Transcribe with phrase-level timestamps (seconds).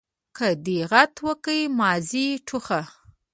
[0.37, 2.81] که دي دېغت وکئ ماضي ټوخه.